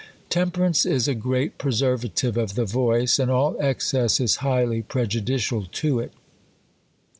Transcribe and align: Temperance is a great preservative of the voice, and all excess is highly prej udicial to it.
Temperance 0.31 0.83
is 0.83 1.07
a 1.07 1.13
great 1.13 1.59
preservative 1.59 2.35
of 2.35 2.55
the 2.55 2.65
voice, 2.65 3.19
and 3.19 3.29
all 3.29 3.55
excess 3.59 4.19
is 4.19 4.37
highly 4.37 4.81
prej 4.81 5.09
udicial 5.21 5.69
to 5.73 5.99
it. 5.99 6.11